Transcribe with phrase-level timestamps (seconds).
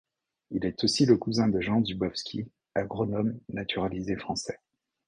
[0.49, 4.57] Il est aussi le cousin de Jean Dybowski, agronome naturalisé français.